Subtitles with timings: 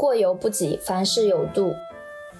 [0.00, 1.76] 过犹不及，凡事有度。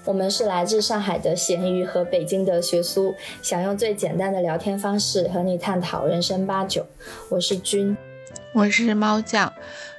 [0.07, 6.87] 我们是来自上海的咸鱼和北京的学苏，想用最简单的聊天方式和你探讨人生八九。
[7.29, 7.95] 我是君，
[8.55, 9.53] 我是猫酱。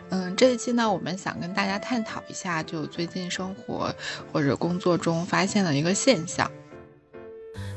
[0.10, 3.94] 嗯，这一期呢，我们想跟大家探讨一下，就最近生活
[4.34, 6.52] 或者工作中发现的一个现象。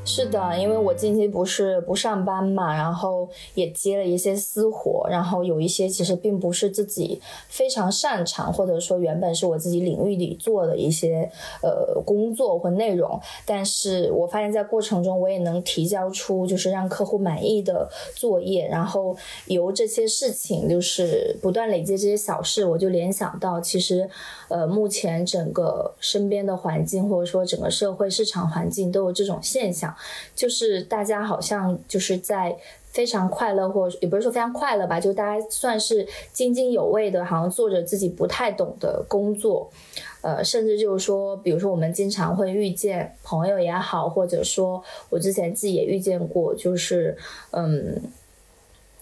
[0.07, 11.29] 是的，因为我近期不是不上班嘛，然后也接了一些私活，然后有一些其实并不是自己非常擅长，或者说原本是我自己领域里做的一些
[11.62, 19.16] 呃工作或内容，但是我发现在过程中我也能提交出就是让客户满意的作业，然后
[19.47, 24.09] 由这些事情就是不断累积这些小事，我就联想到其实
[24.48, 29.94] 呃目前整个身边的环境或者说整个社会市场环境都有这种现象。
[30.34, 32.57] 就是大家好像就是在
[32.93, 39.70] 非常快乐，或者也不是说非常快乐吧，就大家算是津津有味的，好像做着自己不太懂的工作，
[40.23, 47.17] 呃，甚至就是说，比如说我们经常会遇见朋友也好，或者说我之前自己也遇见过，就是
[47.51, 48.01] 嗯。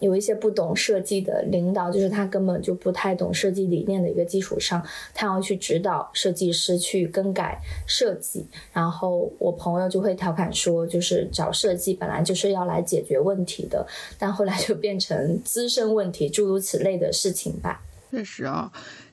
[0.02, 8.44] 有一些不懂设计的领导，就是他根本就不太懂设计理念的一个基础上，他要去指导设计师去更改设计。
[8.72, 13.86] 然后我朋友就会调侃说，就是找设计本来就是要来解决问题的，
[14.18, 17.80] 但后来就变成滋生问题，诸如此类的事情吧。
[18.10, 18.70] 确实啊。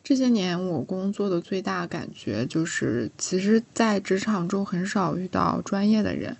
[0.10, 6.36] 这些年我工作的最大感觉就是，其实，在职场中很少遇到专业的人。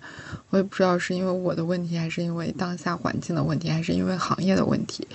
[0.48, 5.06] 我也不知道是因为我的问题，还是因为当下环境的问题，还是因为行业的问题。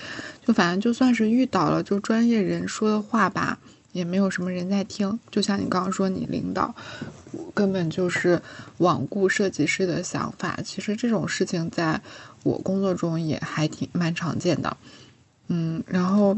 [0.42, 3.58] 就反正就算是遇到了，就专业人说的话吧，
[3.92, 5.20] 也没有什么人在听。
[5.30, 6.74] 就像你刚刚说，你领导
[7.52, 8.40] 根本就是
[8.78, 10.58] 罔顾设计师的想法。
[10.64, 12.00] 其实这种事情在
[12.42, 14.74] 我工作中也还挺蛮常见的。
[15.48, 16.34] 嗯，然后。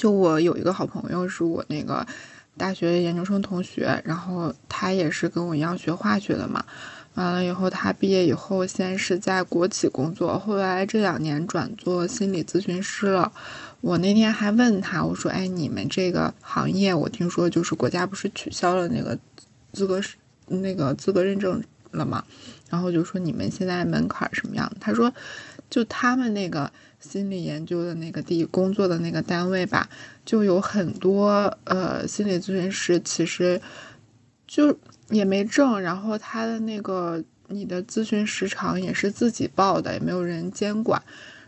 [0.00, 2.06] 就我有一个好朋友，是我那个
[2.56, 6.64] 大学研究生同学，然后他也是跟我一样学化学的嘛。
[7.16, 13.30] 完了以后，他毕业以后先是在国企工作，后来这两年转做心理咨询师了。
[13.82, 19.18] 我那天还问他，我说：“哎，你们这个行业，我听说就是国家不是取消了那个
[19.74, 20.00] 资格
[20.46, 22.24] 那个资格认证了嘛？
[22.70, 25.12] 然后就说你们现在门槛什么样？”他说
[25.70, 26.70] ：“就他们那个。”
[27.00, 29.88] 心理研究的那个地工作的那个单位吧，
[30.22, 33.58] 就有很多呃心理咨询师，其实
[34.46, 34.76] 就
[35.08, 41.02] 也没证，然后他的那个你的咨询时长也是自己报的，也没有人监管，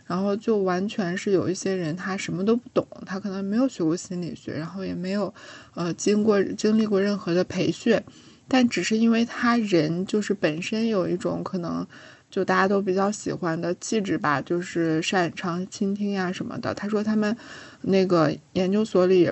[0.07, 5.31] 然后就完全是有一些人他什么都不懂，他可能没有学过心理学，然后也没有
[5.75, 8.01] 呃经过经历过任何的培训，
[8.47, 11.85] 但只是因为他人就是本身有一种可能。
[12.33, 16.73] 就大家都比较喜欢的气质吧，就是擅长倾听呀什么的。
[16.73, 17.37] 他说他们
[17.81, 19.31] 那个研究所里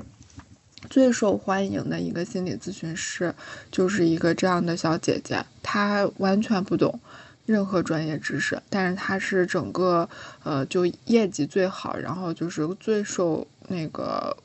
[0.87, 3.33] 最受欢迎的一个心理咨询师，
[3.71, 5.43] 就是一个这样的小姐姐。
[5.63, 6.99] 她完全不懂
[7.47, 10.07] 任何专业知识，但是她是整个
[10.43, 14.37] 呃就业绩最好，然后就是最受那个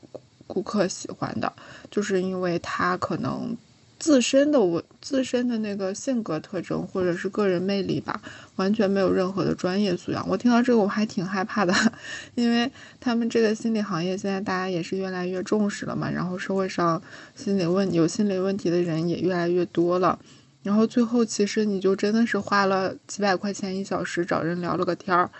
[0.47, 1.53] 顾客喜欢的，
[1.91, 3.55] 就是因为她可能。
[3.99, 8.21] 自身的我自身的那个性格特征或者是个人魅力吧，
[8.55, 10.27] 完全没有任何的专业素养。
[10.29, 11.73] 我听到这个我还挺害怕的，
[12.35, 17.01] 因为他们这个心理行业现在大家也是越来越重视了嘛，然后社会上
[17.35, 20.19] 心理问有心理问题的人也越来越多了，
[20.63, 25.31] 然后最后其实你就真的是花了几百块钱一小时找人聊了个天儿，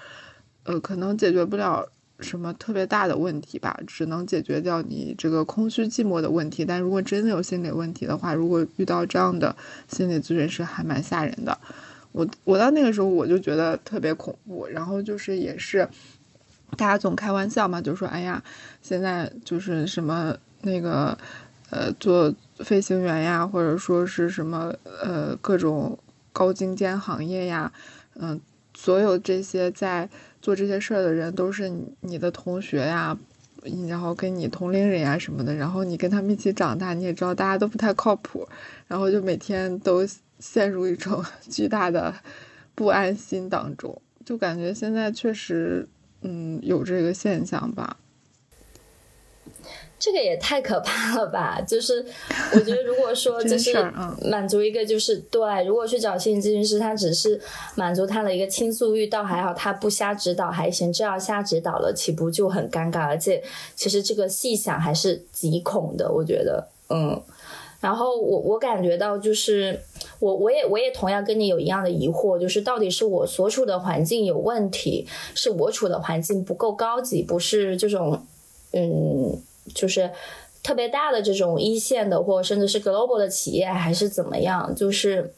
[0.63, 1.87] 呃，可能解决不了。
[2.19, 6.65] 什么特别大的问题吧，只能解决掉你这个空虚寂寞的问题。
[6.65, 9.55] 但如果真的有心理问题的话，如果遇到这样的
[9.87, 11.55] 心理咨询师，还蛮吓人的。
[12.11, 14.65] 我我到那个时候我就觉得特别恐怖。
[14.67, 15.87] 然后就是也是，
[16.75, 18.43] 大家总开玩笑嘛，就说哎呀，
[18.81, 21.15] 现在就是什么那个
[21.69, 24.73] 呃做飞行员呀，或者说是什么
[25.03, 25.95] 呃各种
[26.33, 27.71] 高精尖行业呀，
[28.15, 28.41] 嗯，
[28.73, 30.09] 所有这些在。
[30.47, 31.69] 做这些事儿的人都是
[31.99, 33.17] 你的同学呀，
[33.89, 38.47] 然后跟你同龄人呀什么的，然后你跟他们一起长大，你也知道大家都不太靠谱，
[38.87, 40.07] 然后就每天都
[40.39, 41.21] 陷入一种
[41.51, 42.15] 巨大的
[42.73, 45.85] 不安心当中，就感觉现在确实，
[46.21, 47.97] 嗯，有这个现象吧。
[49.99, 51.59] 这个也太可怕了吧！
[51.67, 52.05] 就是
[52.53, 53.73] 我觉得，如果说就是
[54.29, 57.41] 满足一个就是对，如果去找心理咨询师，他只是
[57.73, 60.93] 满足他的一个倾诉欲，倒还好，他不瞎指导还行。
[60.93, 63.07] 这要瞎指导了，岂不就很尴尬？
[63.07, 63.43] 而且
[63.75, 67.19] 其实这个细想还是极恐的，我觉得，嗯。
[67.79, 69.79] 然后我我感觉到就是
[70.19, 78.23] 我我也我也同样跟你有一样的疑惑，就是到底是我所处的环境有问题，是我处的环境不够高级，不是这种
[78.73, 79.41] 嗯。
[79.73, 80.09] 就是
[80.63, 85.33] 特别大的这种一线的，或甚至是 global 的企业，还是怎么样，就是。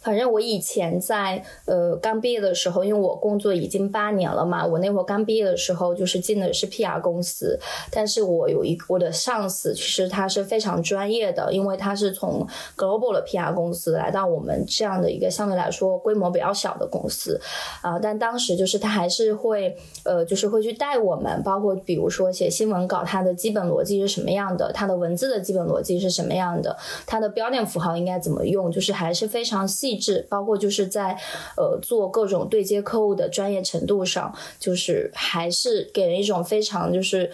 [0.00, 7.58] 反正我以前在呃刚毕业的时候，因为我工作已经八年了嘛，我那会儿刚毕业的时候就是进的是 PR 公司，
[7.90, 17.38] 但是我有一我的上司，其实他是非常专业的，因为他是从 global 的 PR 公司来到我们这样的一个相对来说规模比较小的公司，
[17.82, 26.74] 啊，但当时就是他还是会呃就是会去带我们，包括比如说写新闻稿，它的基本逻辑是什么样的，它的文字的基本逻辑是什么样的，
[27.06, 29.89] 它的标点符号应该怎么用，就是还是非常细。
[29.96, 31.16] 制，包括就是在
[31.56, 37.30] 呃做各种对接客户的专业程度上，就是还是给人一种非常就是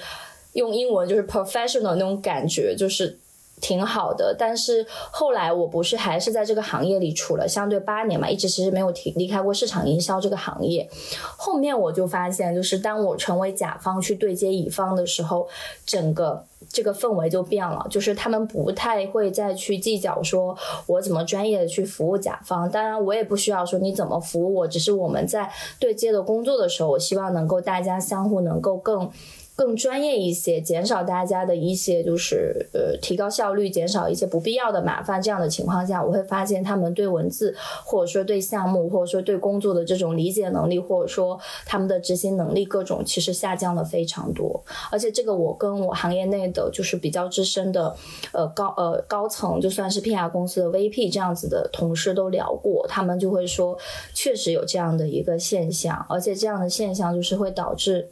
[0.53, 3.19] 用英文就是 professional 那种感觉，就是
[3.61, 4.35] 挺好的。
[4.39, 10.89] 但是后来我不是还是在这个行业里处了相对八年嘛，一直其实没有提离开过市场营销这个行业。
[11.37, 15.49] 后面我就发现，就是当我成为甲方去对接乙方的时候，
[15.85, 16.45] 整个。
[16.69, 20.57] 这个氛围就变了，就是他们不太会再去计较说
[20.87, 25.49] 我怎么专业的去服务甲方，当然我也不需要说你怎么服务我，只是我们在
[25.79, 29.09] 对接的工作的时候，我希望能够大家相互能够更。
[29.57, 35.21] 更专业一些，减少大家的一些就是呃提高效率，减少一些不必要的麻烦。
[35.21, 44.63] 这样的情况下，我会发现他们对文字或者说对项目或者说对工作的这种理解能力，或者说他们的执行能力各种其实下降了非常多。
[44.91, 47.97] 而且这个我跟我行业内的就是比较资深的
[48.33, 53.79] 呃高呃高层，就算是 PR 公司的 VP 这样子的同事都聊过，他们就会说
[54.13, 58.11] 确实有这样的一个现象，而且这样的现象就是会导致。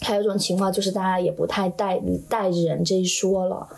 [0.00, 3.68] 还有一种情况就是大家也不太带带人这一说了，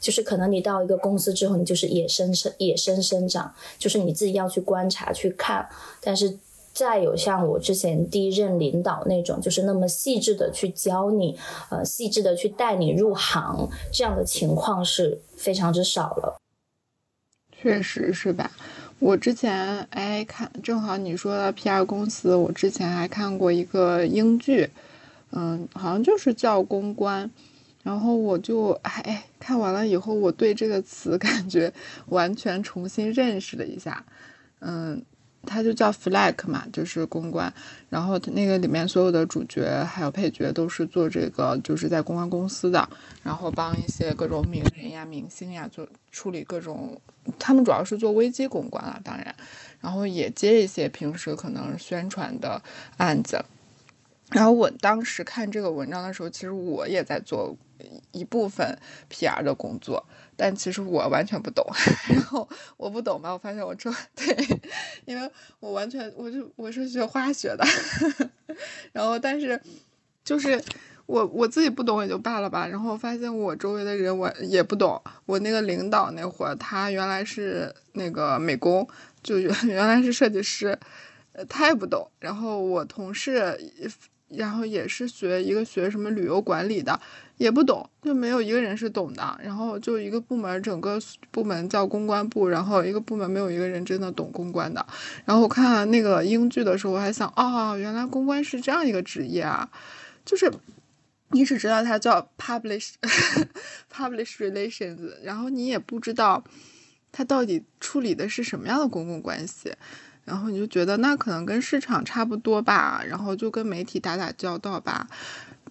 [0.00, 5.68] 就是可能你到一个公司之后，你就是野生生野生生长，就是你自己要去观察去看。
[6.00, 6.38] 但是
[6.72, 11.36] 再有像我之前第一任领导那种，就是那么细致的去教你，
[11.70, 16.36] 呃，细致的去带你入行，这样的情况是非常之少了。
[17.52, 18.50] 确实是吧？
[19.00, 24.70] 我之前哎看，正好你说的 PR 公司，我之前还看过一个英剧。
[25.36, 27.28] 嗯，好像就是叫公关，
[27.82, 31.72] 然后我就哎看完了以后，我对这个词 感觉
[32.06, 34.04] 完全重新认识了一下。
[34.60, 35.02] 嗯，
[35.44, 37.52] 它就叫 flag 嘛，就是公关。
[37.90, 42.88] 然后那个里面所有的主角还有配角都是做这个，就是在公关公司的，
[43.22, 46.96] 然后帮一些各种名人呀、明星呀做处理各种，
[47.40, 49.34] 他们主要是做危机公关了，当然，
[49.80, 52.62] 然后也接一些平时可能宣传的
[52.98, 53.44] 案子。
[54.30, 57.56] 然后我当时看这个文章的时候，其实我也在做
[58.10, 58.76] 一部分
[59.10, 60.04] PR 的工作，
[60.34, 61.64] 但其实我完全不懂。
[62.08, 64.34] 然后我不懂吧，我发现我这 对，
[65.04, 65.30] 因为
[65.60, 67.64] 我完全我就我是学化学的，
[68.92, 69.60] 然后但是
[70.24, 70.60] 就是
[71.06, 72.66] 我我自己不懂也就罢了吧。
[72.66, 75.00] 然后发现我周围的人我也不懂。
[75.26, 78.88] 我那个领导那会儿，他原来是那个美工，
[79.22, 80.76] 就原原来是设计师，
[81.48, 82.10] 他也不懂。
[82.18, 83.60] 然后我同事。
[84.36, 86.98] 然后也是学一个学什么旅游管理的，
[87.36, 89.40] 也不懂，就没有一个人是懂的。
[89.42, 90.98] 然后就一个部门，整个
[91.30, 94.84] 部门叫公关部，然后一个部门没有一个人真的懂公关的。
[95.24, 99.68] 然后我看那个英剧的时候，我还想，哦，原来公关是这样一个职业啊，
[100.24, 100.52] 就是
[101.30, 102.92] 你只知道它叫 publish
[103.92, 106.44] publish relations，然后你也不知道
[107.10, 109.72] 它到底处理的是什么样的公共关系。
[110.24, 115.06] 然后你就觉得那可能跟市场差不多吧，然后就跟媒体打打交道吧，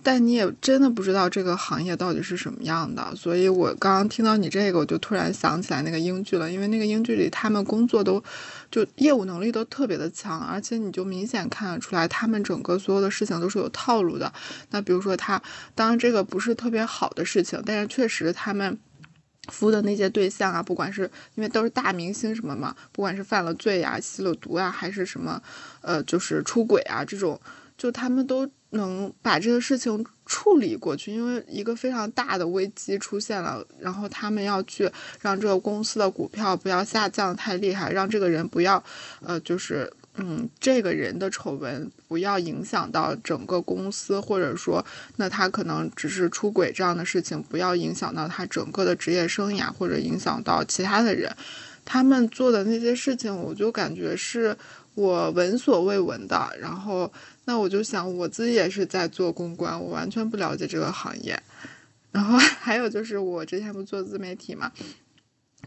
[0.03, 3.15] 但你也真的不知道这个行业到底是什么样的。
[3.15, 8.23] 所以我刚刚听到你这个，我就突然想起来那个英剧了，因为那个英剧里他们工作都
[8.69, 14.31] 就业务能力都特别的强，而且你就明显看得出来，他们整个所有的事情都是有套路的。
[14.69, 15.41] 那比如说他，
[15.73, 18.77] 当然这个不是特别好的事情，但是确实他们。
[19.51, 25.41] 服务的那些对象啊，不管是因为都是大明星什么嘛，不管是犯了罪呀、吸了毒啊，还是什么，
[25.81, 27.39] 呃，就是出轨啊这种，
[27.77, 31.13] 就他们都能把这个事情处理过去。
[31.13, 34.89] 因为一个非常大的危机出现了，然后他们要去
[35.21, 38.83] 让这个公司的股票不要下降太厉害，让这个人不要，
[39.21, 39.91] 呃，就是。
[40.15, 51.35] 嗯，这个人的丑闻不要影响到整个公司，或者说，那他可能只是出轨这样的事情，不要影响到他整个的职业生涯，或者影响到其他的人。
[51.83, 54.55] 他们做的那些事情，我就感觉是
[54.93, 56.55] 我闻所未闻的。
[56.61, 57.11] 然后，
[57.45, 61.41] 那我就想，我自己也是在做公关，我完全不了解这个行业。
[62.11, 64.71] 然后还有就是，我之前不做自媒体嘛。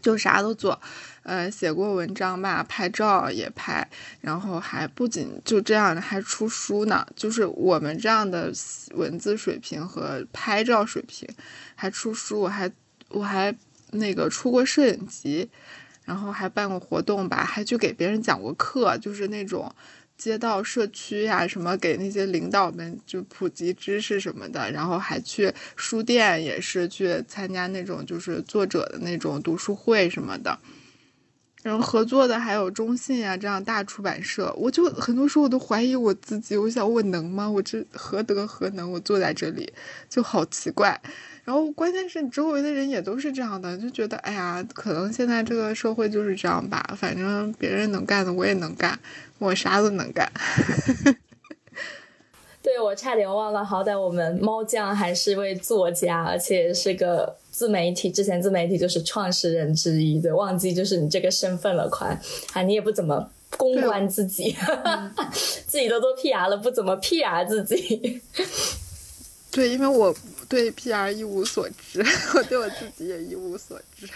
[0.01, 0.79] 就啥都做。
[1.23, 3.85] 呃，写过文章吧，拍照也拍，
[4.21, 7.05] 然后还不仅就这样，还出书呢。
[7.17, 8.49] 就是我们这样的
[8.93, 11.27] 文字水平和拍照水平，
[11.75, 12.71] 还出书，我还
[13.09, 13.53] 我还
[13.91, 15.49] 那个出过摄影集，
[16.05, 19.69] 然后还办过活动吧，还去给别人讲过课，就是那种
[20.17, 24.71] 街道社区呀什么，给那些领导们就普及知识什么的。
[24.71, 30.57] 然后还去书店，也是去参加那种就是作者的那种读书会什么的。
[31.63, 37.49] 然后合作的还有中信啊这样大出版社，我就很多时候我都怀疑我自己，我想我能吗？
[37.49, 38.89] 我这何德何能？
[38.89, 39.73] 我坐在这里
[40.09, 41.01] 就好奇怪。
[41.47, 48.99] 然后关键是你周围的人也都是这样的，就觉得哎呀，可能现在这个社会就是这样吧，反正别人能干的我也能干，
[49.39, 50.29] 我啥都能干。
[52.61, 57.37] 对我差点忘了，好歹我们猫酱还是位作家，而且是个。
[57.49, 62.07] 自媒体之前，自媒体就是创始人之一，对，忘记就是你这个身份了，快
[62.53, 62.61] 啊！
[62.61, 64.55] 你也不怎么公关自己，
[65.65, 68.21] 自己都做 PR 了，不怎么 PR 自己。
[69.57, 70.13] 对，因为我
[70.47, 71.99] 对 PR 一无所知，
[72.37, 74.07] 我对我自己也一无所知。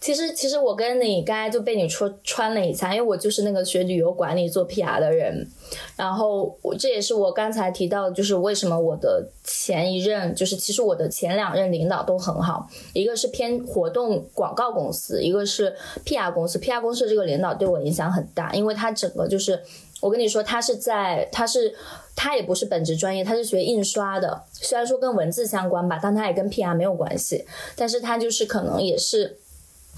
[0.00, 5.48] 其实，其实我跟你刚才就被你戳穿了一下，因为我就是那个学旅游管理做 PR 的人，
[5.96, 15.72] 然后我这也是我刚才提到，就是为什么我的前一任，就是其实我的前两任领导都很好，一个是偏活动广告公司，一个是
[16.04, 19.62] PR 公司，PR 公司这个领导对我影响很大，因为他整个就是
[20.00, 21.72] 我跟你说，他是在他是
[22.20, 27.46] 他也不是本职专业，他是学印刷的，虽然说跟文字相关吧，但他也跟 PR 没有关系，
[27.76, 29.38] 但是他就是可能也是。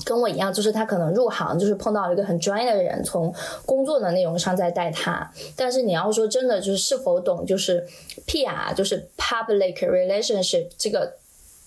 [0.03, 3.35] 跟我一样，就是他可能入行就是碰到一个很专业的人，从
[3.67, 5.31] 工作的内容上在带他。
[5.55, 7.87] 但是你要说真的，就是是否懂，就是
[8.27, 11.17] PR，就是 Public Relationship 这个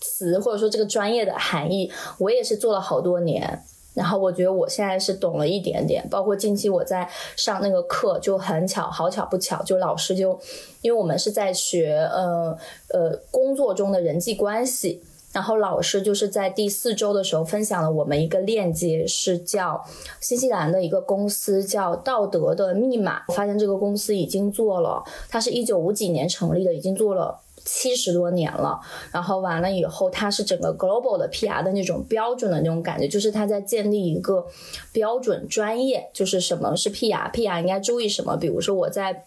[0.01, 3.63] 词，或者说这个专业的含义，我也是做了好多年。
[3.93, 6.07] 然后我觉得我现在是懂了一点点。
[6.09, 10.39] 包括近期我在上那个课，就很巧，好巧不巧，就老师就，
[10.81, 12.57] 因为我们是在学呃
[12.89, 15.03] 呃工作中的人际关系。
[15.31, 19.83] 然后老师就是在第四周的时候分享了我们一个链接，是叫
[20.21, 23.23] 新西兰的一个公司叫道德的密码。
[23.27, 28.79] 我发现这个公司已经做了，它是一九五几年成立的，已经做了七十多年了。
[29.11, 34.45] 然后完了以后，它是整个 global 的 PR 的那种标准的那种感觉，就是它在建立一个
[34.91, 38.35] 标准专业，就是什么是 PR，PR 应该注意什么。
[38.37, 39.25] 比如说我在。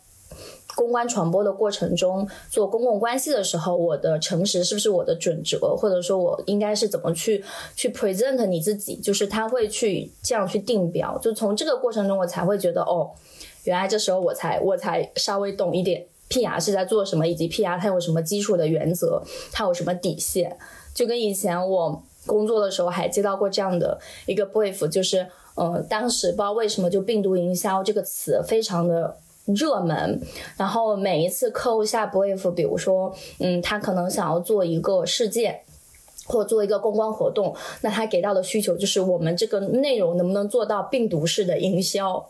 [0.74, 5.74] 公关传播的过程中，做公共关系的时候，我的诚实是不是我的准则？
[5.74, 7.42] 或者说我应该是怎么去
[7.74, 8.96] 去 present 你自己？
[8.96, 13.10] 就是他会去这样去定标，就从这个过程中，我才会觉得哦，
[13.64, 20.56] 原来这时候我才我才稍微懂一点 PR 是在做什么，以及 PR 它有什么基础的原则，它有什么底线。
[20.94, 29.16] 就跟以前我工作的时候还接到过这样的一个 brief，就是嗯，当时不知道为什么就病毒营销这个词非常的。
[29.54, 30.20] 热门，
[30.56, 35.60] 然后每一次客户下 brief，比如说，嗯，他可能想要做一个事件，
[36.26, 42.28] 或做一个公关活动，那他给到的需求就是我们这个内容能不能做到病毒式的营销。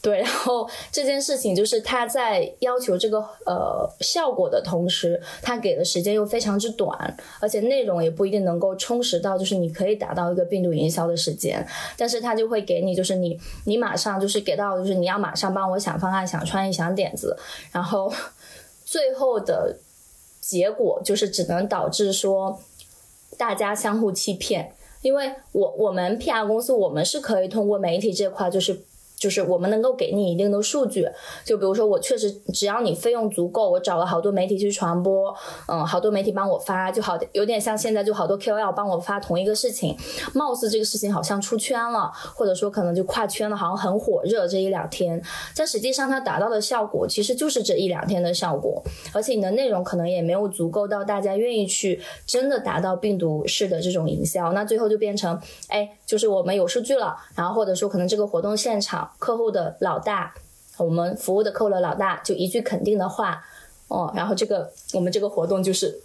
[0.00, 17.36] 对，然后这件事情就是他在要求这个呃效果的同时，他给的时间又非常之短，而且内容也不一定能够充实到就是你可以达到一个病毒营销的时间，但是他就会给你就是你你马上就是给到就是你要马上帮我想方案、想创意、想点子，
[17.72, 18.12] 然后
[18.84, 19.78] 最后的
[20.40, 22.60] 结果就是只能导致说
[23.36, 28.80] 大家相互欺骗，因为我我们 PR 公司我们是可以通过媒体这块就是。
[29.18, 31.06] 就是我们能够给你一定的数据，
[31.44, 35.34] 就比如说我确实只要你费用足够，我找了好多媒体去传播，
[35.66, 39.96] 嗯，好多媒体帮我发，就好有点像现在就好多 KOL 帮我发同一个事情，
[40.34, 45.20] 貌似这个事情好像出圈了，或者说可能就跨圈了，好像很火热这一两天，
[45.56, 48.80] 但实际上它达到的效果其实就是这一两天的效果，
[49.12, 59.07] 而且你的内容可能也没有足够到大家愿意去真的达到病毒式的这种营销，那最后就变成，哎，就是我们有数据了，然后或者说可能这个活动现场。
[59.18, 60.34] 客户的老大，
[60.76, 63.44] 我们服务的客户的老大就一句肯定的话，
[63.88, 66.00] 哦，然后这个我们这个活动就是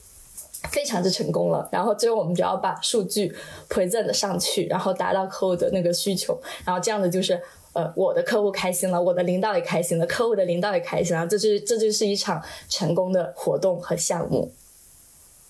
[0.72, 1.70] 非常之成功了。
[1.72, 3.36] 然后最后我们只要把数据
[3.70, 7.40] present 上去，然后达到客户的那个需求，然后这样的就是
[7.74, 14.52] 呃我的客户开心了，我的领导也开心了，客户的领导也开心了，这就这就是一场成功的活动和项目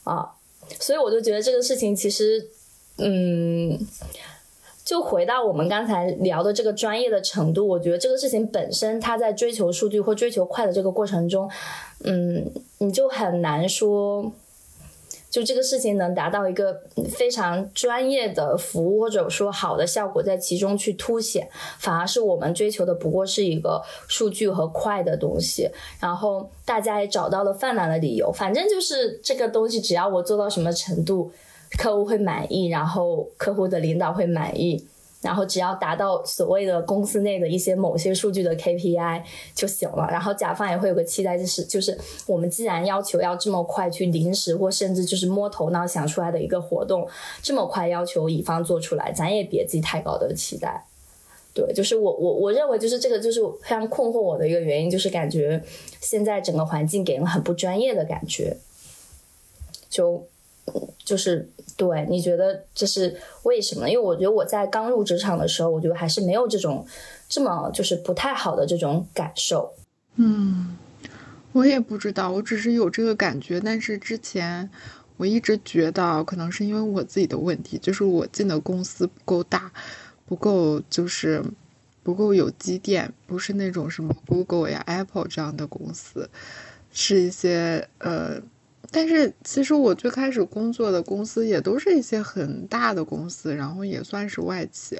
[0.03, 0.31] 啊。
[0.79, 2.49] 所以我就觉得这个事情其实，
[2.97, 3.79] 嗯。
[4.85, 11.49] 就回到我们刚才聊的这个专业的程度，我觉得这个事情本身，它在追求数据或追求快的这个过程中，
[12.03, 14.31] 嗯，你就很难说，
[15.29, 21.49] 就这个事情能达到一个非常专业的服务或者说好的效果在其中去凸显，
[21.79, 25.69] 反而是我们追求的不过是一个数据和快的东西。
[26.01, 31.31] 然后大家也找到了泛滥的理由，反正就是这个东西，只要我做到什么程度，
[31.77, 34.87] 客户会满意，然后客户的领导会满意。
[35.21, 39.23] 然后只要达到所谓的公司内的一些某些数据的 KPI
[39.55, 40.05] 就行了。
[40.11, 47.07] 然后甲方也会有个期待，就是就是我们既然要求要这么快去临时或甚至就是摸头脑想出来的一个活动，
[47.41, 50.85] 这么快要求乙方做出来，咱也别寄太高的期待。
[51.53, 55.63] 对，就是我我我认为就是这个就是非常困惑我的一个原因，就是感觉
[56.01, 58.57] 现在整个环境给人很不专业的感觉，
[59.89, 60.27] 就
[61.05, 61.49] 就是。
[61.75, 63.89] 对，你觉得这是为什么？
[63.89, 66.85] 因为我觉得我在刚入职场的时候，我觉得还是没有这种
[67.27, 69.73] 这么就是不太好的这种感受。
[70.15, 70.77] 嗯，
[71.51, 73.59] 我也不知道，我只是有这个感觉。
[73.59, 74.69] 但是之前
[75.17, 79.71] 我一直觉得，可能是因为我自己的问题，就是我进的公司不够大，
[80.25, 81.43] 不够就是
[82.03, 86.29] 不够有积淀，不是那种什么 Google 呀、Apple 这样的公司，
[86.91, 88.41] 是一些呃。
[88.93, 94.97] 但是其实我最开始工作的公司也都是一些很大的公司，然后也算是外企，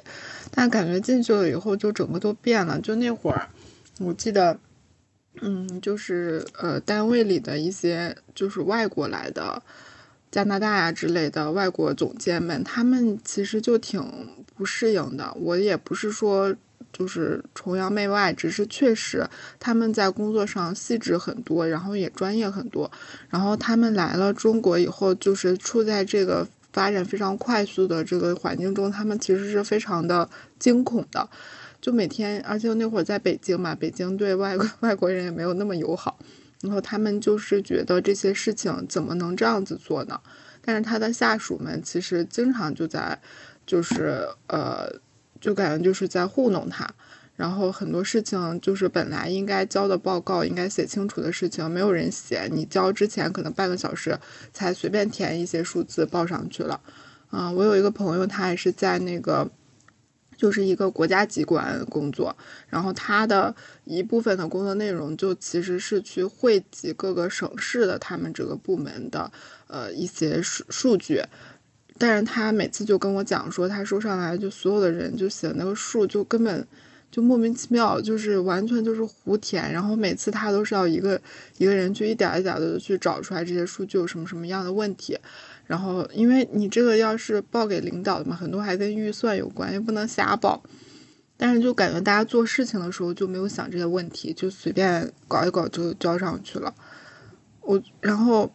[0.50, 2.80] 但感觉进去了以后就整个都变了。
[2.80, 3.48] 就那会儿，
[4.00, 4.58] 我记得，
[5.40, 9.62] 嗯，就是呃单位里的一些就是外国来的
[10.30, 14.02] 加拿大呀之类的外国总监们，他们其实就挺
[14.56, 15.32] 不适应的。
[15.40, 16.54] 我也不是说。
[16.96, 22.88] 就是崇洋媚外，只是确实他们在工作上细致很多，然后也专业很多。
[23.28, 31.28] 然后他们来了中国以后，就是处在这个发展非常快速的这个环境中，他们其实是非常的惊恐的。
[31.80, 36.16] 就每天，而且那会儿在北京嘛，北京对外 外国人也没有那么友好。
[36.62, 40.20] 然后他们就是觉得这些事情怎么能这样子做呢？
[40.64, 43.20] 但是他的下属们其实经常就在，
[43.66, 45.02] 就是呃。
[45.44, 46.88] 就感觉就是在糊弄他，
[47.36, 52.48] 然后很多事情就是本来应该交的报告应该写清楚的事情，没有人写。
[52.50, 54.18] 你交之前可能半个小时
[54.54, 56.80] 才随便填一些数字报上去了。
[57.30, 59.46] 嗯，我有一个朋友，他也是在那个，
[60.34, 62.34] 就是一个国家机关工作，
[62.70, 63.54] 然后他的
[63.84, 69.30] 一部分的工作内容就其实是去汇集各个省市的他们这个部门的
[69.66, 71.22] 呃一些数数据。
[71.96, 76.66] 但是他每次就跟我讲说，他收上来就所有的人就写那个数，就根本
[77.08, 79.72] 就莫名其妙，就是完全就是胡填。
[79.72, 81.20] 然后每次他都是要一个
[81.56, 85.16] 一个人去一点一点的去找出来这些数据有什么什么样的问题。
[85.66, 90.60] 然后因为你这个要是报给领导的嘛，很多还跟预算有关，也不能瞎报。
[91.36, 96.74] 但是就感觉大家做事情的时候就没有想这些问题，就随便搞一搞就交上去了。
[97.60, 98.52] 我然后。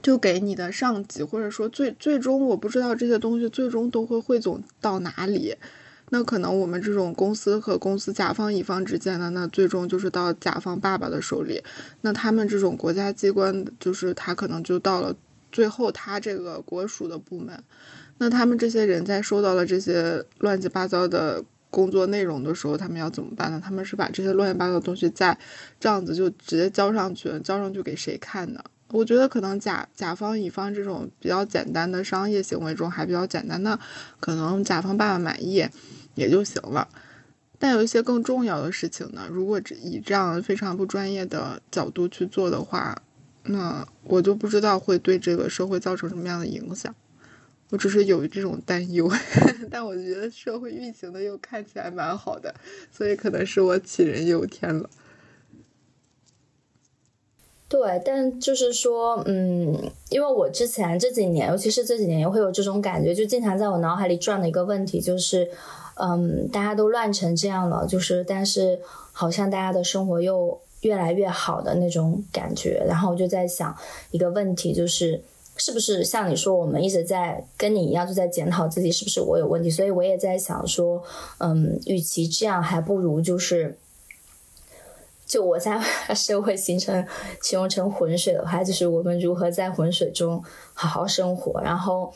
[0.00, 5.56] 就给你的上级，或者说最最终，我不知道这些东西最终都会汇总到哪里。
[6.14, 11.62] 那可能我们这种公司和公司甲方乙方之间的，那最终就是到甲方爸爸的手里。
[12.02, 15.16] 那他们这种国家机关，就是他可能就到了
[15.50, 17.62] 最后他这个国属的部门。
[18.18, 23.58] 那他们这些人在收到了这些乱七八糟的工作内容的时候，他们要怎么办呢？
[23.64, 25.38] 他们是把这些乱七八糟的东西在
[25.80, 28.62] 这样子就直接交上去，交上去给谁看呢？
[28.92, 33.78] 我觉得可能甲甲方乙方这种比较简单的商业行为中还比较简单，那
[34.20, 35.66] 可能甲方爸爸满意
[36.14, 36.86] 也就行了。
[37.58, 43.00] 但有一些更重要的事情呢，如果以这样非常不专业的角度去做的话，
[43.44, 46.94] 那我就不知道会对这个社会造成什么样的影响。
[47.70, 49.10] 我只是有这种担忧，
[49.70, 52.54] 但我觉得社会运行的又看起来蛮好的，
[52.90, 54.90] 所以可能是我杞人忧天了。
[57.72, 59.74] 对，但就是说，嗯，
[60.10, 65.50] 因为我之前这几年，尤其是这几年，也会有这种感觉，就经常在我脑海里转的一个问题，就是，
[65.94, 68.78] 嗯，大家都乱成这样了，就是，但是
[69.10, 72.84] 好像大家的生活又越来越好的那种感觉。
[72.86, 73.74] 然后我就在想
[74.10, 75.22] 一个问题，就是
[75.56, 79.70] 是不是像你说，我们一直在跟你一样，就在检讨自己是不是我有问题？
[79.70, 81.02] 所以我也在想说，
[81.38, 83.78] 嗯，与其这样，还不如就是。
[85.32, 85.80] 就我在
[86.14, 87.02] 社会形成
[87.40, 91.58] 形容成浑水的话，就是我们如何在浑水中好好生活。
[91.62, 92.12] 然后，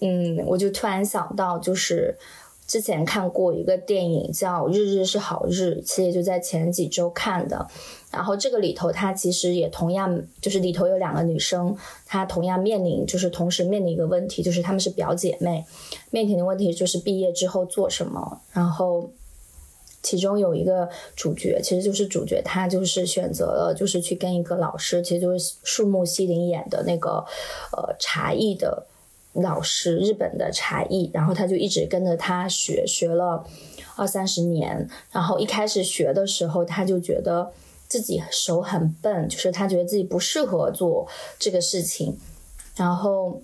[0.00, 2.18] 嗯，我就突然想到，就是
[2.66, 7.68] 之前看过一个电影叫《日日是好日》，其实也就在前几周看的。
[8.10, 15.64] 然后这个里头，它其实也同样，就是里头有两个女生，她同样面临，就是同时面临一个问题，就是她们是表姐妹，
[16.10, 18.40] 面临的问题就是毕业之后做什么。
[18.52, 19.08] 然后。
[20.06, 27.24] 其中有一个主角，其实就是主角，他就是选择了就是去跟一个老师，其实就是树木希林演的那个
[27.72, 28.86] 呃茶艺的
[29.32, 33.44] 老师，日本的茶艺，然后他就一直跟着他学，学了
[33.96, 37.50] 二三十年，然后一开始学的时候，他就觉得
[37.88, 42.16] 自己手很笨，就是他觉得自己不适合做这个事情，
[42.76, 43.42] 然后。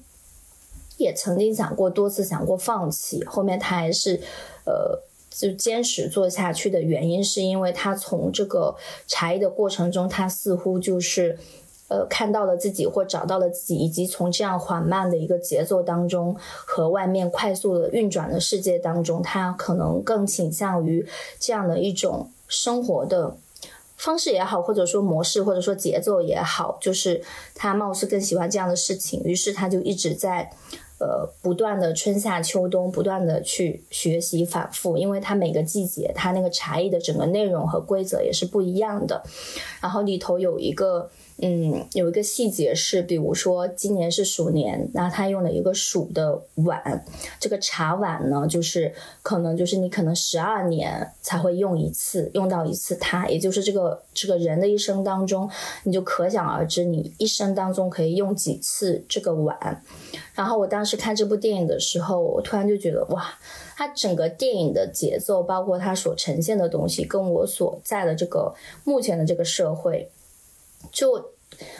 [0.99, 4.21] 也曾经想过多次想过放弃，后面他还是，
[4.65, 4.97] 呃，
[5.35, 11.39] 就坚持做下去的原因，是因为他从这个茶艺的过程中，他似乎就是，
[11.89, 21.07] 呃，看到了自己或找到了自己，以及从这样缓慢的一个节奏当中和外面快速的运转的世界当中，他可能更倾向于
[21.41, 23.37] 这样的一种生活的
[23.97, 27.23] 方式也好，或者说模式，或者说节奏也好，就是
[27.55, 30.51] 他貌似更喜欢这样的事情，于是他就一直在。
[31.03, 39.25] 呃，不断的春夏秋冬，不断的去学习反复，因为它每个季节，它那个茶艺的整个内容和规则也是不一样的。
[39.81, 41.11] 然后里头有一个。
[41.45, 47.05] 嗯，有一个细节是，比如说今年是鼠年，那他用了一个鼠的碗，
[47.41, 55.51] 这个茶碗呢，就是可能就是你可能十二年才会用一次，用到一次它，也就是这个这个人的一生当中，
[55.83, 59.83] 你就可想而知，你一生当中可以用几次这个碗。
[60.35, 63.39] 然后我当时看这部电影的时候，我突然就觉得哇，
[63.77, 70.11] 它整个电影的节奏，包括它所呈现的东西，跟我所在的这个目前的这个社会。
[70.91, 71.31] 就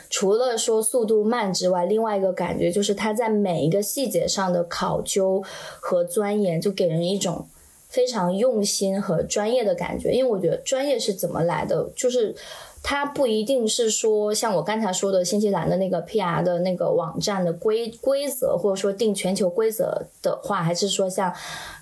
[0.09, 5.43] 除了说速度慢之外，另外一个感觉就是它在每一个细节上的考究
[5.79, 7.47] 和钻研，就给人一种
[7.89, 10.11] 非常用心和专业的感觉。
[10.11, 12.35] 因为我觉得专业是怎么来的，就是
[12.83, 21.33] 它不一定是说像我刚才说的新西兰的那个 PR 的那个网站的规规则，或者说定全球规则的话，还是说像。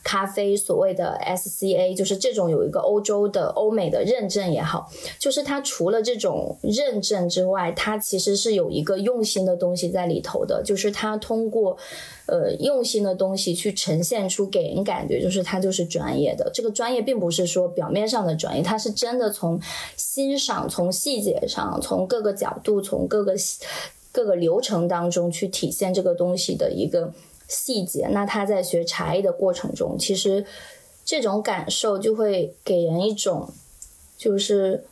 [0.04, 11.78] 咖啡所谓的 SCA 就是这种有一个欧洲的欧美的认证也好，就是它除了这种认证之外，它其实是有一个用心的东西在里头的，就是它通过
[12.26, 16.50] 呃用心的东西去呈现出给人感觉，就是它就是专业的。
[16.52, 19.62] 这个专业并不是说表面上的专业，它是真的从
[19.96, 23.34] 欣赏、从细节上、从各个角度、从各个
[24.12, 27.14] 各个流程当中去体现这个东西的一个。
[27.54, 30.46] 细节，那他在学茶艺的过程中，其实
[31.04, 33.50] 这种感受就会给人一种，
[34.18, 34.86] 就是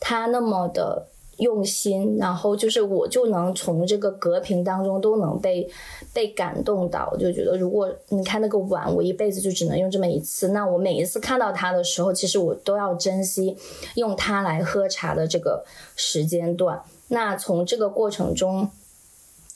[0.00, 5.68] 他那么的用心，然后就是我就能从这个隔屏当中都能被
[6.12, 13.56] 被感动到，我就觉得如果你看那个碗，我一辈子就只能用这么一次，那我每一次看到它的时候，其实我都要珍惜
[13.94, 16.80] 用它来喝茶的这个时间段。
[17.08, 18.68] 那从这个过程中。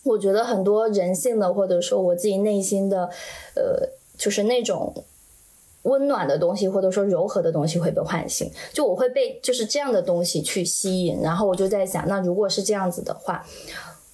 [0.03, 3.11] 我觉得很多人性的，或者说我自己内心的，
[3.55, 5.05] 呃，就是那种
[5.83, 8.51] 温暖的东西，或者说柔和的东西会被唤醒。
[8.73, 13.45] 就我会被就是这样的东西去吸引，然后我就在想，那如果是这样子的话，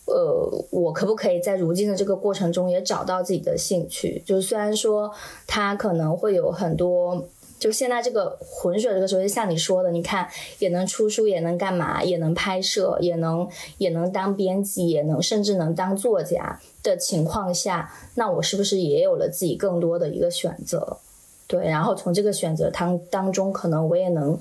[0.07, 4.23] 呃，我可不可以在如今的这个过程中也找到自己的兴趣？
[4.25, 5.13] 就虽然说
[5.47, 7.27] 它可能会有很多。
[7.59, 13.49] 就现在这个浑水这个时候，就像你说的，你看也能出书，也能干嘛，也能拍摄，也能
[13.79, 20.99] 也能当编辑，也能甚至能当作家的情况下，那我是不是也有了自己更多的一个选择？
[21.47, 24.39] 对，然后从这个选择当当中，可能我也能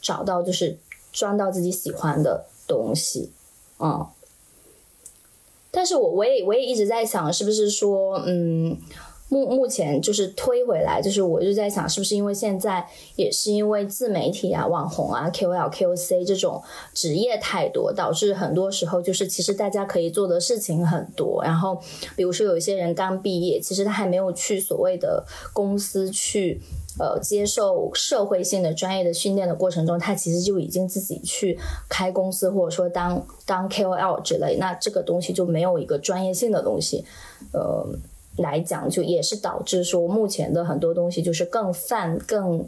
[0.00, 0.78] 找到就是
[1.12, 3.32] 钻到自己喜欢的东西，
[3.78, 4.06] 嗯。
[5.70, 8.78] 但是我我也我也一直在想，是不是说，嗯。
[9.32, 21.42] 目目前就是推回来，就是我就在想，是不是因为现在也是因为自媒体啊、网红啊、KOL、KOC 这种职业太多，导致很多时候就是其实大家可以做的事情很多。
[21.42, 21.80] 然后
[22.14, 26.60] 比如说有一些人刚毕业，其实他还没有去所谓的公司去
[26.98, 37.06] 呃接受社会性的专业的训练的过程中，他其实就已经自己去开公司或者说当当 KOL 之类，那这个东西就没有一个专业性的东西，
[37.54, 37.86] 呃。
[38.36, 42.66] 来讲，就也是导致说目前的很多东西就是更泛、更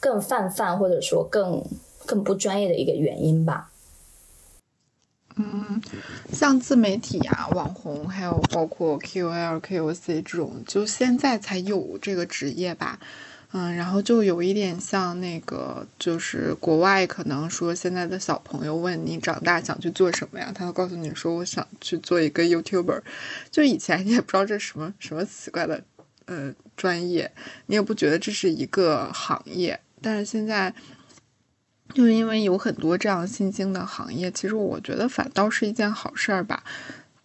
[0.00, 1.64] 更泛泛，或者说更
[2.04, 3.70] 更不专业的一个原因吧。
[5.36, 5.80] 嗯，
[6.32, 12.98] 像自媒体啊、网红，还有包括 KOL、KOC 这种，就现在才有这个职业吧。
[13.52, 23.00] 嗯，然后就有一点像那个，就是国外可能说现在的小朋友问你长大想去做什么呀，他会告诉你说我想去做一个 YouTuber。
[23.50, 25.82] 就以前你也不知道这什么什么奇怪的
[26.26, 27.32] 呃专业，
[27.66, 30.74] 你也不觉得这是一个行业，但是现在
[31.94, 36.62] 就因为有很多这样新兴的行业，其实我觉得反倒是一件好事儿吧。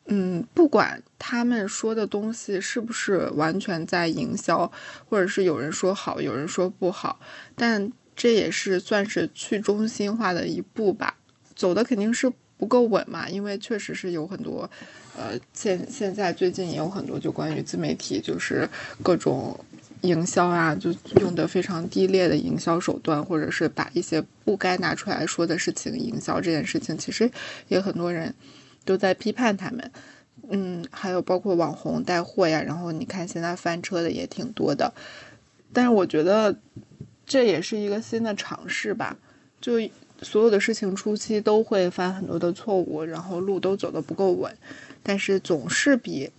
[0.08, 4.70] 嗯，不管他们说的东西是不是完全在营销，
[5.08, 7.20] 或者是有人说好，有人说不好，
[7.56, 11.16] 但这也是算是去中心化的一步吧。
[11.56, 14.70] 走的肯定是不够稳嘛，因为确实是有很多，
[15.18, 18.68] 呃，现现在最近也有很多就关于自媒体，就是
[19.02, 19.58] 各种
[20.02, 27.30] 营销啊，就用的非常低劣的营销手段，或者是把一些不该拿出来说的事情营销这件事情，其实
[27.70, 28.34] 也很多人
[28.86, 29.92] 都在批判他们。
[30.50, 34.94] 嗯，还有包括网红带货呀，然后你看现在翻车的也挺多的，
[35.72, 36.58] 但是我觉得
[37.26, 39.18] 这也是一个新的尝试吧。
[39.62, 39.74] 就
[40.22, 44.54] 所有的事情初期都会犯很多的错误，然后路都走得不够稳，
[45.02, 46.30] 但是总是比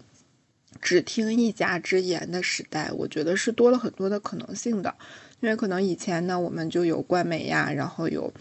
[0.83, 4.95] 只听一家之言的时代，我觉得是多了很多的可能性的。
[5.41, 8.33] 因为可能以前呢，我们就有官媒呀，然后有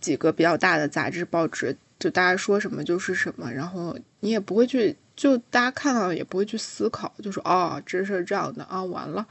[0.00, 1.76] 几个比较大的杂志报纸。
[2.00, 9.26] 就大家说什么就是什么，然后你也不会去，就大家看到也不会去思考，就说哦，这是这样的啊，完了，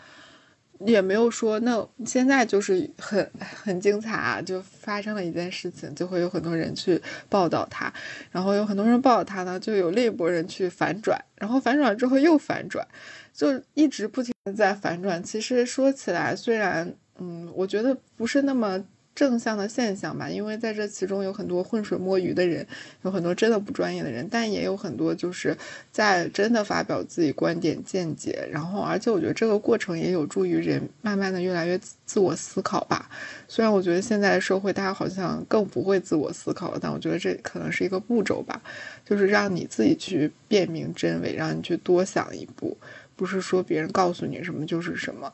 [0.86, 7.92] 也没有说那现在就是很很精彩啊，就发生了一件事情，就会有很多人去报道它，
[8.30, 12.88] 然后有很多人报道它呢，就有另一波人去反转，然后反转之后又反转，
[13.34, 15.24] 就一直不停的在反转。
[15.24, 18.86] 其实说起来，虽然嗯，我觉得不是那么。
[19.20, 22.66] 正向的现象吧，因为在这其中有很多浑水摸鱼的人，
[23.02, 25.58] 有很多真的不专业的人，但也有很多就是
[25.92, 33.10] 在真的发表自己观点见解，然后而且我觉得这个过程也有助于人慢慢的越来越自我思考吧。
[33.50, 38.62] 虽然我觉得现在社会大家好像更不会自我思考，但我觉得这可能是一个步骤吧，
[39.06, 42.78] 就是让你自己去辨明真伪，让你去多想一步，
[43.18, 45.34] 不是说别人告诉你什么就是什么。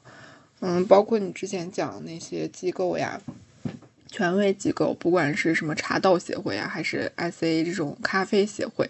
[0.62, 3.22] 嗯，包括你之前讲那些机构呀。
[4.16, 8.90] 权威机构，不管是什么茶道协会啊，还是 S A 这种咖啡协会，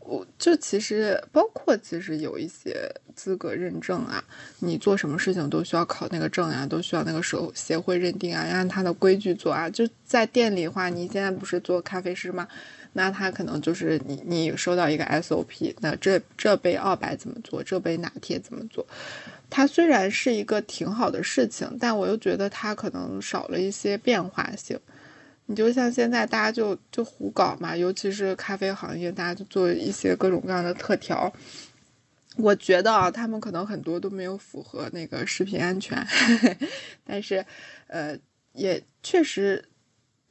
[0.00, 2.76] 我就其实包括其实有一些
[3.14, 4.22] 资格认证啊，
[4.58, 9.70] 你做什么事情都需要考那个证啊，都需要那个手协会认定啊，按他的规矩做啊。
[9.70, 12.46] 就在店里的话，你现在不是做咖啡师吗？
[12.92, 18.86] 那他可能就是你你收到一个 S O P，那这这杯二白怎么做，这杯拿铁怎么做？
[19.50, 24.78] 它虽然是一个挺好的事情，但我又觉得它可能少了一些变化性。
[25.46, 31.32] 你就像现在大家就就胡搞嘛，尤其是咖啡行业，大家就做一些各种各样的特调。
[32.36, 36.06] 我觉得啊，他们可能很多都没有符合那个食品安全，
[37.02, 37.44] 但是，
[37.86, 38.16] 呃，
[38.52, 39.64] 也确实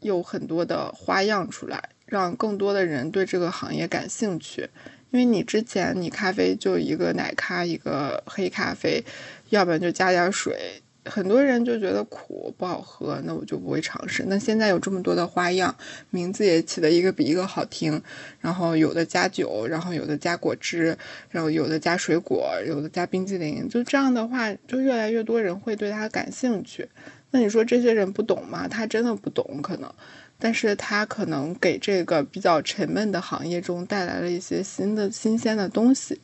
[0.01, 4.69] 有很多的花样出来，让更多的人对这个行业感兴趣。
[5.11, 9.03] 因为你之前你咖啡就一个奶咖一个黑咖啡，
[9.49, 14.25] 要不然就加点水，很多人就觉得苦不好喝，那我就不会尝试。
[14.27, 15.73] 那现在有这么多的花样，
[16.09, 18.01] 名字也起的一个比一个好听，
[18.41, 20.97] 然后有的加酒，然后有的加果汁，
[21.29, 26.87] 然后有的加水果，有的加冰激凌，就这样的话，就越来越多人会对它感兴趣。
[27.31, 28.67] 那你说这些人不懂吗？
[28.67, 29.93] 他真的不懂可能。
[30.39, 36.19] 但是它可能给这个比较沉闷的行业中带来了一些新的新鲜的东西，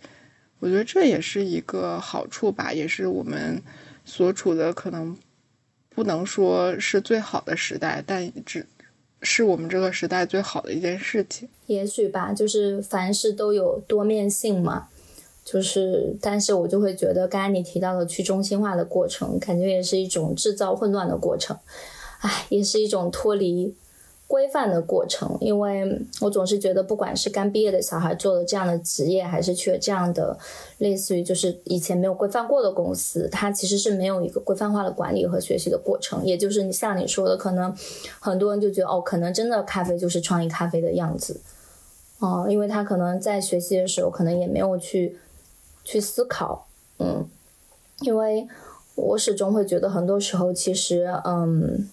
[0.59, 3.61] 我觉得这也是一个好处吧，也是我们
[4.05, 5.17] 所处的可能
[5.89, 8.65] 不能说是最好的时代，但只
[9.21, 11.49] 是我们这个时代最好的一件事情。
[11.65, 14.89] 也许吧，就是凡事都有多面性嘛，
[15.43, 21.57] 就是，但是我就会觉得刚才你提到的去中心化的过程，感觉也是一种制造混乱的过程，
[22.19, 23.75] 唉，也是一种脱离。
[24.33, 30.35] 规范的过程，因为我总是觉得，不管是刚毕业的小孩做了这样的职业，还是去了这样的
[30.79, 36.25] 类似于就是以前没有规范过的公司，它其实是没有一个规范化的管理和学习的过程。
[36.25, 37.71] 也就是你像你说的，可能
[38.19, 41.39] 很多人就觉得哦，可能真的咖啡就是创意咖啡的样子，
[42.17, 45.15] 哦，因为他可能在学习的时候，可能也没有去
[45.83, 46.65] 去思考，
[46.97, 47.23] 嗯，
[48.01, 48.47] 因为
[48.95, 51.87] 我始终会觉得，很多时候其实，嗯。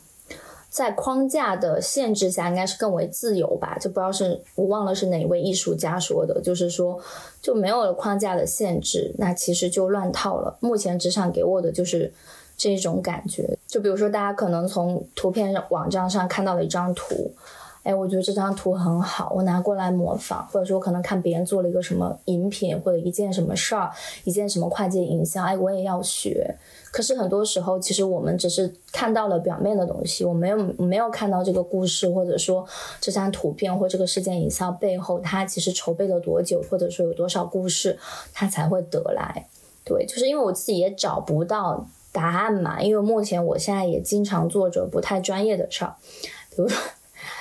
[0.70, 3.76] 在框架的限制下，应该是更为自由吧？
[3.80, 6.98] 就不知道是我忘了是哪位艺术家说的，就是说
[7.42, 10.56] 就没有了框架的限制，那其实就乱套了。
[10.60, 12.12] 目前职场给我的就是
[12.56, 13.58] 这种感觉。
[13.66, 17.32] 就比如说，大家可能从图片网站上看到了一张图，
[17.82, 23.90] 哎，我觉得这张图很好，我拿过来模仿，或者说可能看别人做了一个什么饮品或者一件什么事儿，
[24.24, 26.54] 一件什么跨界营销，哎，我也要学。
[26.92, 32.66] 可是很多时候，其实我们只是看到了表面的东西，我没有没有看到这个故事，或者说
[33.00, 37.98] 这张图片或这个事件营销背后，它其实筹备了多久，或者说有多少故事，
[38.34, 39.46] 它才会得来。
[39.84, 42.82] 对，就是因为我自己也找不到答案嘛。
[42.82, 45.94] 因为目前我现在也经常做着不太专业的事儿，
[46.50, 46.78] 比如说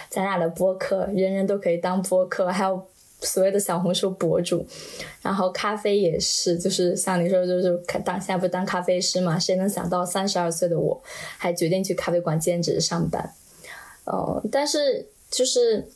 [0.10, 2.82] 咱俩的播客，人人都可以当播客，还有
[3.22, 4.66] 所谓的小红书博主，
[5.22, 9.38] 然后咖啡也是，就是像你说，就是当现在不当咖啡师嘛？
[9.38, 11.00] 谁能想到三十二岁的我
[11.38, 13.34] 还决定去咖啡馆兼职上班？
[14.06, 15.88] 呃，但是就是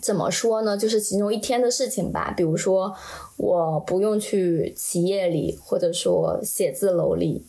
[0.00, 0.76] 怎么说呢？
[0.78, 2.32] 就是其中一天的事情吧。
[2.34, 2.94] 比如说，
[3.36, 7.44] 我不用去企业里，或者说写字楼里、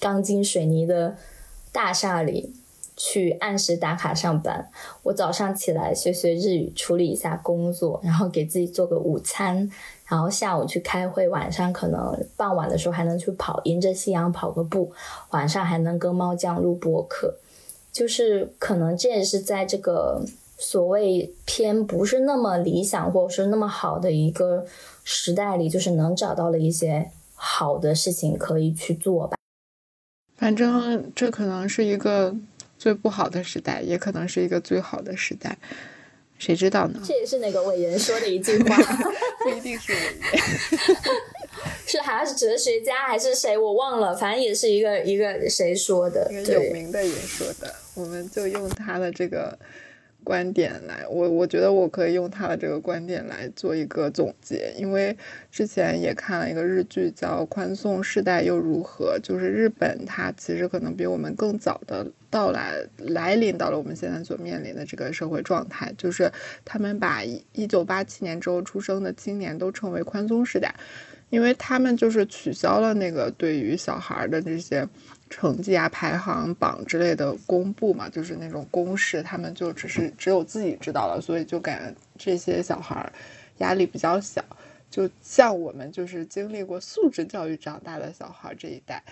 [0.00, 1.16] 钢筋水泥的
[1.72, 2.54] 大厦里。
[2.96, 4.70] 去按时打卡上班。
[5.02, 9.70] 我早上起来学学日语，处理一下工作，然后给自己做个午餐，
[10.06, 14.90] 然后下午去开会，晚上可能傍晚的时候还能去跑，迎着夕阳跑个步，
[15.30, 17.36] 晚上还能跟猫酱录播客。
[17.92, 20.22] 就是可能这也是在这个
[20.58, 24.66] 所谓偏不是那么理想或者是那么好的一个
[25.04, 29.36] 时代里，就是能找到了一些好的事情可以去做吧。
[30.36, 32.34] 反正这可能是一个。
[32.78, 35.56] 最不好的时代，也可能是一个最好的时代，
[36.38, 37.00] 谁知道呢？
[37.04, 38.76] 这也是哪个伟人说的一句话？
[39.44, 40.16] 不一定是伟人，
[41.86, 43.56] 是好像是哲学家还是谁？
[43.56, 49.58] 我忘了，反正也是一个一个谁说的，一个有名的人说的，我们就用他的这个。
[50.26, 55.16] 观点来，我我觉得我可以用他的这个观点来做一个总结，因为
[55.52, 66.28] 之前也看了一个日剧叫《宽松世代又如何》，就是日本它其实可能比我们更早的到来来临到了我们现在所面临的这个社会状态，就是
[66.64, 70.74] 他们把一九八七年之后出生的青年都称为宽松世代，
[71.30, 74.88] 因为他们就是取消了那个对于小孩的这些。
[75.28, 83.12] 成绩啊，排行榜之类的公布嘛，就是那种公式，他们就只是只有自己知道了，所以就感觉这些小孩儿
[83.58, 84.44] 压力比较小。
[84.88, 89.02] 就像我们就是经历过素质教育长大的小孩这一代，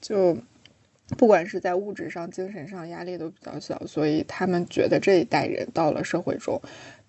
[0.00, 0.36] 就
[1.16, 6.60] 不管是在物质上、精神上压力都比较小，所以他们觉得这一代人到了社会中。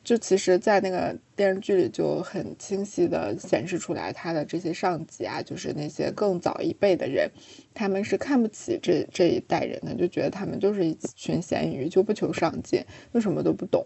[0.04, 7.32] 就其实，在那个电视剧里就很清晰的显示出来，他的这些上级啊，就是那些更早一辈的人，
[7.74, 13.86] 他们是看不起这这一代人的，就觉得他们就是一群咸鱼，就不求上进，又什么都不懂。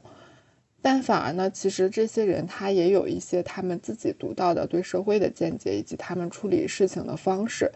[0.81, 7.71] 但反而呢，其实这些人他也有一些他们自己独到的对社会的见解，以及他们处理事情的方式，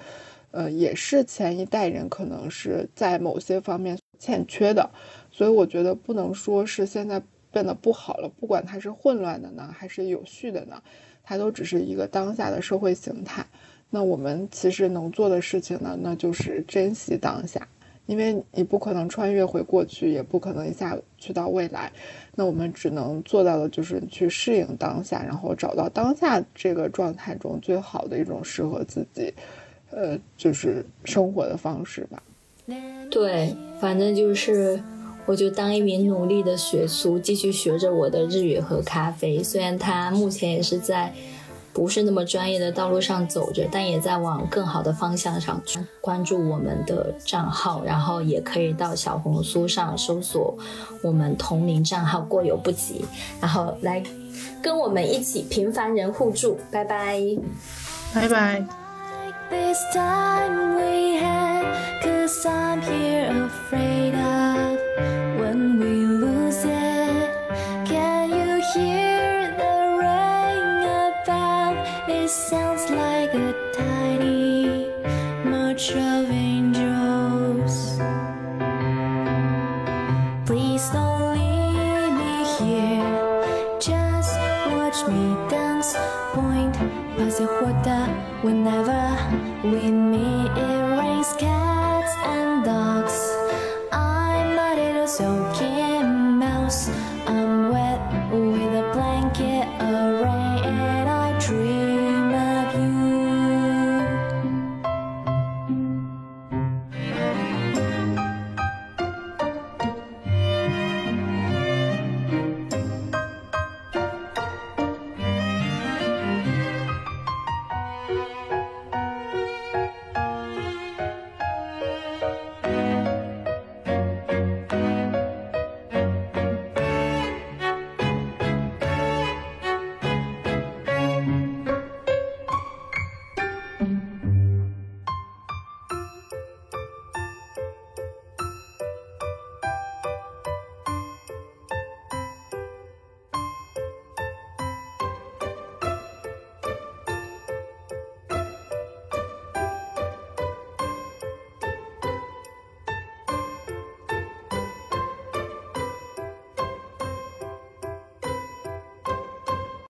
[0.49, 4.89] 呃，也是前一代人可能是在某些方面欠缺的。
[5.31, 7.21] 所以我觉得不能说是现在。
[7.51, 10.81] 变得不好了，不管它是混乱的呢，还是有序的呢，
[11.23, 13.45] 它都只是一个当下的社会形态。
[13.89, 17.67] 那我们其实能做的事情呢，那就是珍惜当下，
[18.05, 21.91] 因为你不可能穿越回过去，也不可能一下去到未来。
[22.33, 29.33] 那我们只能做到的就是去适应当下，然后找到当下这个状态中最好的一种适合自己，
[29.89, 32.23] 呃，就是生活的方式吧。
[33.09, 34.81] 对，反正就是。
[35.25, 39.43] 我就当一名努力的学徒，继续学着我的日语和咖啡。
[39.43, 41.13] 虽然他目前也是在
[41.73, 45.61] 不是那么专业的道路上走着，但也在往更好的方向上
[46.01, 50.57] 关注我们的账号，然后也可以到小红书上搜索
[51.01, 53.05] 我们同名账号“过犹不及”，
[53.39, 54.03] 然后来
[54.61, 56.57] 跟我们一起平凡人互助。
[56.71, 57.21] 拜拜，
[58.13, 58.65] 拜拜。
[62.27, 62.87] sounds